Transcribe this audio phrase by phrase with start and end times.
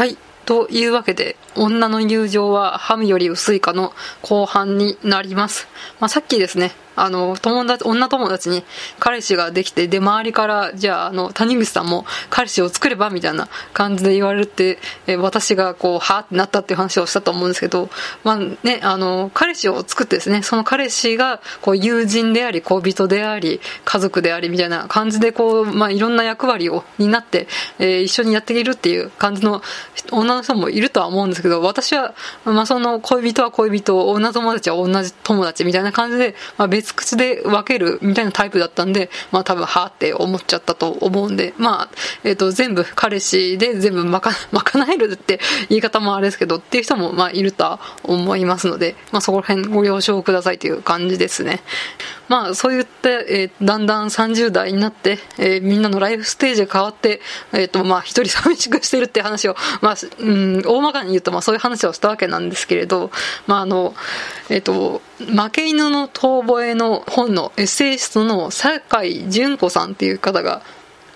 [0.00, 0.16] はい。
[0.46, 3.92] というわけで、女の友情はハムより薄いかの
[4.22, 5.68] 後半になります。
[6.00, 8.64] まあ、さっきですね、あの、友達、女友達に
[8.98, 17.88] 彼氏ができて、で、周りから、じゃあ、あの、谷口さんも彼氏を作ればみたいな感じで言われて、え私がこう、はぁってなったっていう話をしたと思うんですけど、
[18.24, 27.46] まあね、あの、彼氏を作ってですね、その彼氏が、こう、友人であり、恋人であり、家族でありみたいな感じで、こう、まあ、いろんな役割を、になって、
[27.78, 29.62] えー、一緒にやっていけるっていう感じの
[30.10, 41.88] 女の人もいるとは思うんですけど、私は、まあ、その恋人は恋人、女友達は同じ友達みたいな感じで、まあ、別口で分けるみたいなタイプだったんで、まあ多分、はって思っちゃったと思うんで、まあ、
[42.24, 51.62] えっ、ー、と、全部彼氏で全部まか、 賄えるって言い方もあれですけど、っていう人も、まあいるとは思いますので、まあそこら辺ご了承くださいという感じですね。
[52.30, 57.20] まあそういった、えー、だんだん30代になって、えー、みんなのライフステージが変わって、
[57.52, 63.10] えっ、ー、と、まあ一人寂しくしてるって話を、まあ、うん、大まかに言うと、まあそういう話をしたわけなんですけれど、
[63.48, 63.96] まああの、
[64.48, 70.62] えっ、と、負け犬の遠吠えの本のエッセイストの酒井純子さんっていう方が、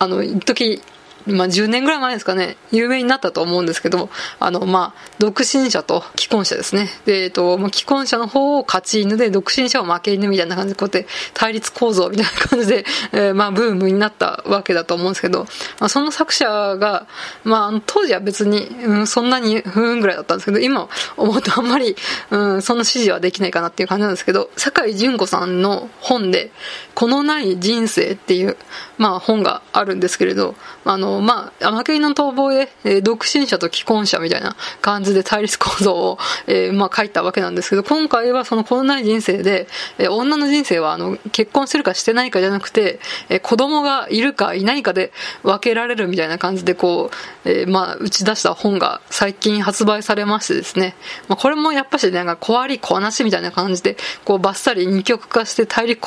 [0.00, 0.82] あの、一時
[1.26, 6.90] まあ、10年ぐらい前ですかね、有名になったと思うんですけど、あの、まあ、独身者と既婚者ですね。
[7.06, 15.44] で、えっと、まあ、既婚者の方を勝ち犬で、独身者を負け犬みたいな感じで、こうやって対立構造みたいな感じで、えー、まあ、ブームになったわけだと思うんですけど、
[15.80, 17.06] まあ、その作者が、
[17.44, 21.96] まあ、当時は別に、うん、そんなに不運ぐらいだったんですけど、今思うとあんまり、
[22.30, 26.52] うん、そんな支持はできないかなっていう感じなんですけど、酒井純子さんの本で、
[26.94, 28.56] このない人生っていう、
[28.98, 39.66] まあ、本があるんですけれど、あの、まあ、天犬の逃亡で、えー、独身者と既婚者みたいな感じで対立構造を、えー、まあ、書いたわけなんですけど、今回はそのこのない人生で、
[39.98, 47.10] えー、女の人生は、あの、結婚するかしてないかじゃなくて、えー、子供がいるかいないかで分けられるみたいな感じで、こ
[47.44, 50.94] う、えー、まあ、打ち出した本が最近発売されましてですね、
[51.28, 56.00] まあ、これもやっぱし、なんか、小あり小なしみたいな感じで、こう、バッサリ二極化して対立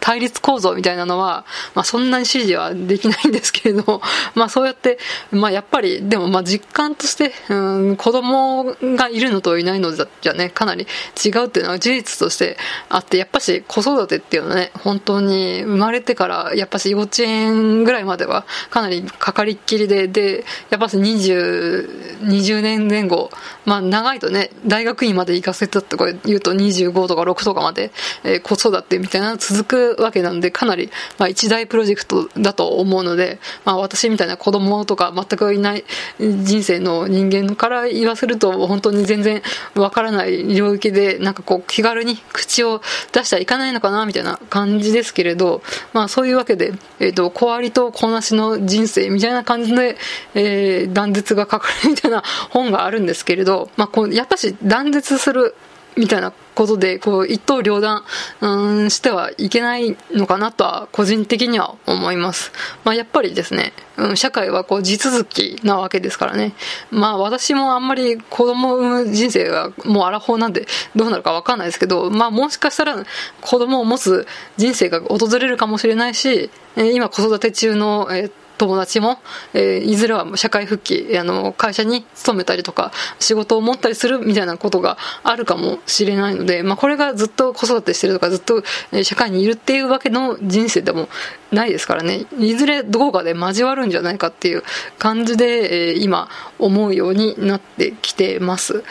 [0.00, 1.44] 対立構造みたいなのは、
[1.74, 4.00] まあ、そんなに支持はできないんですけれど、
[4.34, 4.98] まあ、そうやって、
[5.30, 7.54] まあ、やっぱり、でも、まあ、実感として、う
[7.92, 10.86] ん、子供がいるのといないのじゃね、かなり
[11.24, 12.56] 違うっていうのは事実として
[12.88, 23.30] あって、やっぱし子育てっていうのはね、本当に生まれてから、やっぱし幼稚園ぐらいまではかなりかかりっきりで、で、やっぱし20、20年前後、
[23.64, 27.90] まあ、長いとね、大学院まで行かせたとか言うと25とか6とかまで、
[28.24, 35.84] えー、子育てみたいなの続くわけなんで、かなり、まあ、一大プロジェクトだと思うので、まあ、私みたいな子供とか全くいない
[36.18, 39.42] 人生の人間から言わせると、本当に全然
[39.74, 42.80] わからない領域で、なんかこう、気軽に口を
[43.12, 45.62] 出してはいかないのかな、みたいな感じですけれど、
[45.92, 49.96] まあ、そういうわけで、えっ、ー、と、小ありと小なしの人生みたいな感じで、
[50.34, 55.54] えー、断絶が書かれるみたいな本があるんですけれど、まあ、こうやっぱし断絶する
[55.96, 58.04] みたいなことで、こう、一刀両断、
[58.40, 62.52] うん、してはいけないのかなとは、個人的には思います。
[62.84, 66.54] まあ、やっぱりですね、うん、社会はこう、地続きなわけですからね。
[66.90, 72.96] まあ、私もあんまり子供を産む人生はもうアラフォーなんで、どうなるかわかんないですけど、まあ、もしかしたら
[73.40, 74.26] 子供を持つ
[74.56, 79.18] 人生が訪れるかもしれないし、え今子育て中の、えー友達も、
[79.54, 88.62] えー、いずれは社会復帰、あの、会社に勤めたりとか、仕事を持ったりするみたいなことがあるかもしれないので、まあ、これがずっと子育てしてるとか、ずっと
[89.02, 91.08] 社会にいるっていうわけの人生でも
[91.52, 94.62] ないですからね、いずれどこかで交わるんじゃないかっていう
[94.98, 96.28] 感じで、えー、今、
[96.58, 98.84] 思うようになってきてます。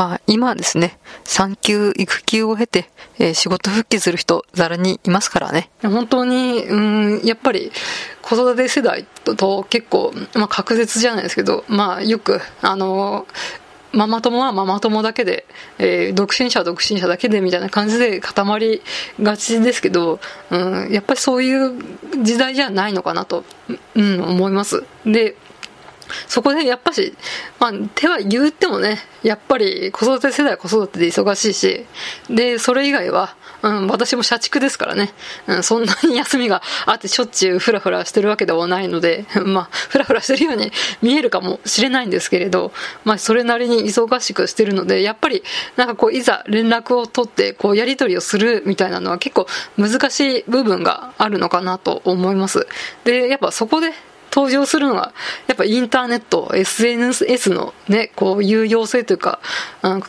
[0.00, 2.88] まあ今はですね、産休、育休を経て、
[3.18, 5.68] えー、仕事復帰する人、ざらにいますからね。
[5.82, 7.70] 本当に、うん、やっぱり
[8.22, 13.26] 子育て世代と結構、まあ確絶じゃないですけど、まあよく、あの
[13.92, 15.44] ママ友はママ友だけで、
[15.76, 18.80] えー、独身者は独身者だけでみたいな感じで固まり
[19.20, 20.18] がちですけど、
[20.50, 20.56] う
[20.88, 21.74] ん、やっぱりそういう
[22.22, 23.44] 時代じゃないのかなと、
[23.96, 24.82] うん、思います。
[25.04, 25.36] で、
[26.26, 27.14] そこでやっぱし、
[27.58, 31.86] まあ、手は言ってもね、やっぱり子育て世代は子育てで忙しいし、
[32.28, 35.10] で、それ以外は、うん、私も社畜ですからね、
[35.46, 42.72] うん、そんなに休みがあってしょっちゅうフラフラしてるわけではないので、 まあ、フラフラしてるように見えるかもしれないんですけれど、
[43.04, 45.42] まあ、それなりに忙しくしてるので、やっぱり、
[45.76, 49.46] なんかこう、いざ連絡を取って、こう、やり取りをするみたいなのは結構
[49.76, 52.66] 難しい部分があるのかなと思います。
[53.04, 53.92] で、やっぱそこで
[54.32, 55.12] 登場するのが、
[55.46, 59.40] やっぱインターネット、SNS のね、こう、有用性というか、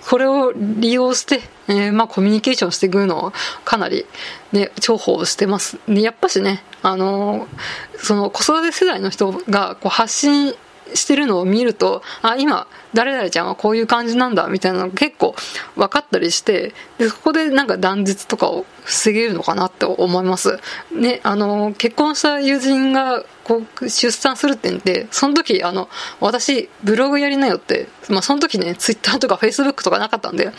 [0.10, 3.34] これを利用して、えー、まあ、コミュニケーションしていくのを
[3.66, 4.06] かなり、
[4.52, 5.80] ね、重宝してます。
[5.88, 10.54] で、やっぱしね、あのー、その子育て世代の人がこう発信
[10.94, 15.36] してるのを見るとあ今誰々ちゃんはこういう感じなんだみたいなのが結構
[15.76, 20.60] 分かったりしてでそこでなんか断絶とかを防げるのかなって思います。
[20.92, 25.90] ねあの結婚した友人がこう出産するって言ってその時あの
[26.20, 30.52] 私ブログやりなよって、まあ、その時ねツイッターとかフェイスブックとかなかったんで、ま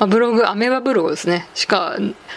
[0.00, 1.48] あ、ブログアメーバブログですね。
[1.54, 1.96] しか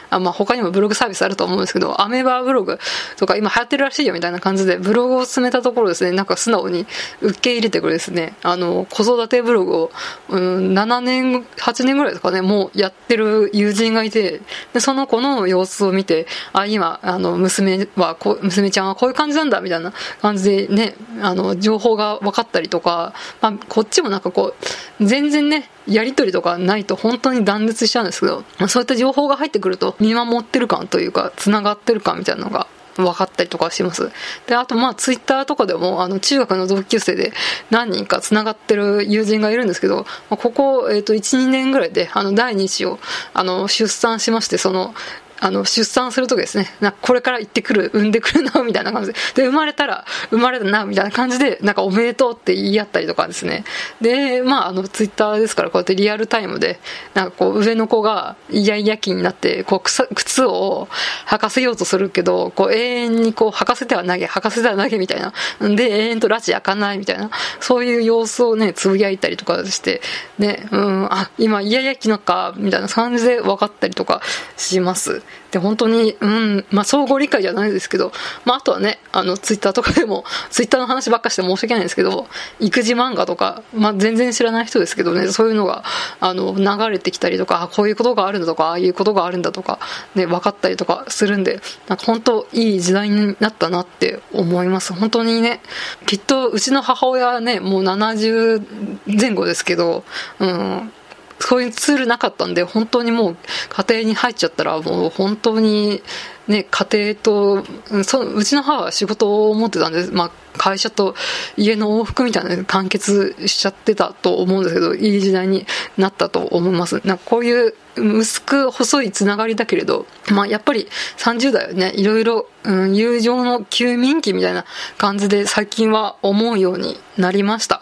[0.10, 2.80] あ、まあ、他にもブログサービスあると思うんですけどアメーバブログ
[3.18, 6.12] とか今流行ってるらしいよみたいな感じでブログを進めたところですね。
[6.12, 6.86] なんか素直に
[7.22, 8.36] 受け入れてくれですね。
[8.44, 9.92] あの子育てブログを、
[10.30, 14.42] うん、7年8年ぐらいですかねもうやってる友人がいて
[14.74, 24.54] でその子の様子を見てあ今あの娘はこ娘ちゃんはこういう感じなんだみたいな感じでね、あの、情報が分かったりとか、まあ、こっちもなんかこ
[25.00, 34.12] う、全然ね、やり取りとかないと本当に断絶しちゃうんですけど、まあ、そういった情報が入ってくると見守ってる感というか、繋がってる感みたいなのが分かったりとかします。
[34.48, 37.34] で、あとまあツイッターとかでも、あの中学の同級生で
[37.70, 43.00] 何人か繋がってる友人がいるんですけど、ここ、えっ、ー、と、1、2年ぐらいで、あの、第2子を、
[43.34, 44.94] あの、出産しまして、その、
[45.40, 53.66] あの、出産するときですね、なこれから行ってくる、産んでくるな、みたいな感じで、で、生まれたら、生まれたな、みたいな感じで、なんかおめでとうって言い合ったりとかですね。
[54.00, 56.80] で、まあ、あの、ツイッターですから、こうやってリアルタイムで、
[57.14, 60.88] なんかこう、上の子がイヤイヤ期になって、こう、靴を
[61.28, 65.34] 履かせようとするけど、こう、永遠にこう、履かせては投げ、履かせては投げみたいな。
[65.76, 70.02] で、永遠と拉致開かないみたいな、そういう様子をね、つぶやいたりとかして、
[70.38, 74.22] ね、うん、あ、今、イヤイヤ期のか、みたいな感じで分かったりとか
[74.58, 75.23] します。
[75.54, 78.12] で、本当に、うん、まあ、相互理解じゃないですけど、
[78.44, 82.28] まあ、あとはね、あの、ツイッターとかでも、 ツイッターの話ばっかして申し訳ないんですけど、
[82.60, 85.84] 育児漫画とか、まあ、全然知らない人ですけどね、そういうのが、
[86.20, 89.78] あの、流れてきたりとか、こういうことがあるんだとか、ああいうことがあるんだとか、
[90.16, 94.94] ね、分かったりとかするんで、なんか本当、いい時代になったなって思います。
[94.94, 95.62] 本当にね、
[96.08, 98.64] きっと、うちの母親はね、もう70
[99.06, 100.04] 前後ですけど、
[100.40, 100.92] うん、
[101.40, 103.38] そういうツールなかったんで、本当にもう
[103.70, 106.02] 家庭に入っちゃったら、もう本当に
[106.48, 107.64] ね、家庭と、
[108.04, 111.16] そうちの母は仕事を持ってたんで、まあ、会社と
[111.58, 115.66] 家の往復みたいなの完結しちゃってたと思うんですけど、いい時代に
[115.98, 117.01] なったと思います。
[117.06, 120.88] なんかこういう薄く細いつながりだけれど、まあやっぱり
[121.18, 124.66] 30代はね、いろいろ、うん、友情の休眠期みたいな
[124.98, 127.81] 感じで最近は思うようになりました。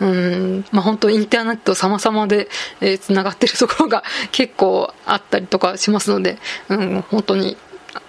[0.00, 2.48] うん、まあ本当インターネット様々で、
[2.80, 6.38] えー、つながってるところが 結構あったりとかしますので、
[6.68, 7.56] うん、本当に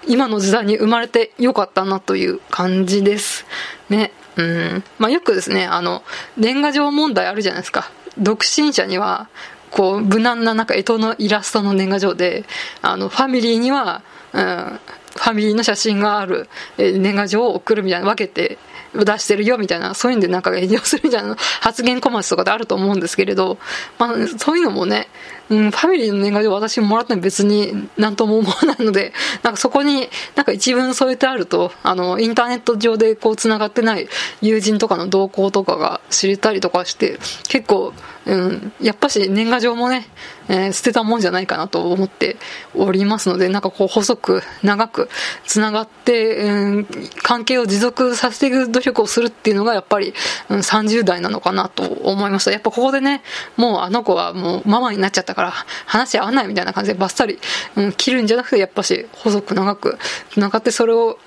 [0.07, 3.45] 今の時代に生まれてよかったなという感じです。
[3.89, 4.11] ね。
[4.35, 4.83] うん。
[4.97, 6.03] まあ、よくですね、あの、
[6.38, 7.91] 年賀状問題あるじゃないですか。
[8.18, 9.27] 独身者には、
[9.71, 12.45] こう、無難ななんか、干支のイラストの年賀状で、
[12.81, 14.80] あの、ファミリーには、うん、
[15.15, 18.57] ファミリーの写真がある、年賀状を送るみたいな分けて
[18.94, 23.57] 出してるよみたいな、そういうんでなんか炎上するみたいな発言コマースとかであると思うんですけれど、
[23.98, 25.07] まあ、そういうのもね、
[25.50, 34.07] うん、ファミリーの年賀状私もらったの別に何とも思わないので、なんかそこになんか一文添えてあると、あの、インターネット上でこう繋がってない
[34.42, 37.94] 友人とかの動向とかが知れたりとかして、結構、
[38.25, 40.07] うん、やっぱし年賀状もね、
[40.47, 42.37] えー、捨てたもんじゃないかなと思って
[42.73, 45.09] おりますので、なんかこう細く長く
[45.45, 46.87] 繋がって、うん、
[47.21, 50.13] 関係を持続させていく努力をするっていうのがやっぱり、
[50.49, 52.51] うん、30代なのかなと思いました。
[52.51, 53.23] やっぱここでね、
[53.57, 55.53] もうあの子はもうママになっちゃったから
[55.85, 57.39] 話合わないみたいな感じでバッサリ、
[57.75, 59.97] うん、切るんじゃなくてやっぱし細く長く
[60.31, 61.19] 繋がってそれを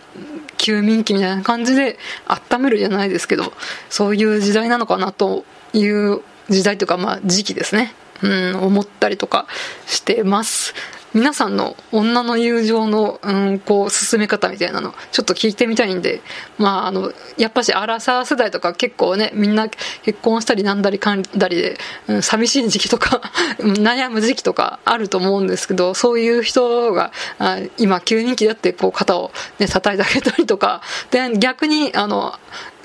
[0.56, 3.52] 休眠期みたいな感じで温めるじゃないですけど、
[3.90, 7.94] そういう時代なのかなという時代というか、まあ時期ですね。
[8.22, 9.46] うん、思ったりとか
[9.86, 10.74] してます。
[11.16, 16.20] 皆さんの女の友情の、うん、こう、進め方みたいなの、ちょっと聞いてみたいんで、
[16.58, 19.70] まあ、あの、やっぱし、アラサー世代とか結構ね、みんな
[20.02, 23.22] 結婚したりなんだりかんだりで、うん、寂しい時期とか
[23.58, 32.38] 悩む時期とかあると思うんですけど、そういう人が、あ今、急人気だって、こう、肩をね、叩いてあげたりとか、で、逆に、あの、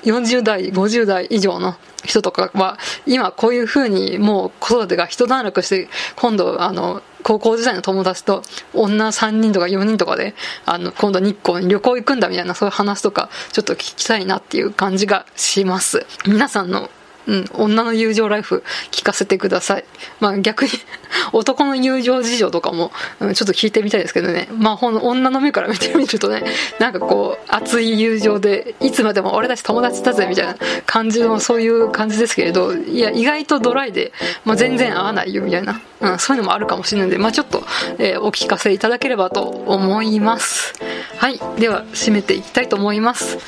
[0.04, 8.42] 40代、50代以上の人とかは、今こういうふうにもう子育てが一段落して、今度、あの、高校時代の友達と
[8.74, 10.34] 女3人とか4人とかで、
[10.66, 16.04] あの、今度日光に旅行行くんだみたいなそういう話とか、ちょっと聞きたいなっていう感じがします。
[16.26, 16.90] 皆さんの
[17.26, 19.84] うん、女の友情ライフ聞かせてください。
[20.20, 20.70] まあ逆に
[21.32, 24.48] 男の友情事情とかも、うん、ちょっと聞いてみたいですけどね。
[24.56, 26.44] まあほん女の目から見てみるとね、
[26.78, 34.12] なんかこう、熱い友情で、いつまでも俺たち友達だぜみたいな感じの、そういう感じですけれど、いや、意外とドライで、
[34.44, 37.62] まあ全然合わないよみたいな、うん、そういうのもあるかもしれないので、まあちょっと、
[37.98, 40.74] えー、お聞かせいただければと思います。
[41.16, 41.40] はい。
[41.58, 43.38] では、締めていきたいと思います。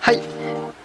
[0.00, 0.20] はい。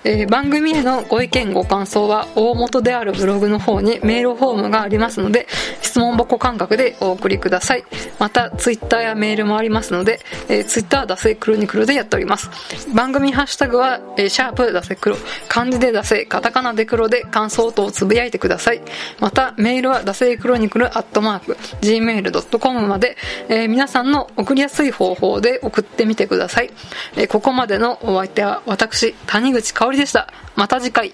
[0.05, 5.47] えー、番組へのご意見ご感想は大元であるブログの方にメールフォームがありますので
[5.81, 7.83] 質問箱感覚でお送りください
[8.19, 12.49] またツイッターやメールもありますので、えー、ツイッターダセクロニクルでやっております
[12.93, 15.15] 番組ハッシュタグは、えー、シャープダセクロ
[15.47, 18.81] 漢字でダセカタカナで黒で感想等をつぶやいてください
[19.19, 23.17] またメールはダセクロニクルットマーク gmail.com まで、
[23.49, 26.71] えー、皆さんの送りやすい方法で送ってみてください、
[27.15, 30.31] えー、ここまでのお相手は私谷口香織でした。
[30.55, 31.13] また次回。